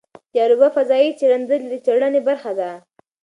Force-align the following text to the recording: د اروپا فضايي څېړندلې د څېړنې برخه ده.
د 0.33 0.35
اروپا 0.43 0.67
فضايي 0.77 1.11
څېړندلې 1.19 1.67
د 1.71 1.75
څېړنې 1.85 2.21
برخه 2.27 2.51
ده. 2.59 2.69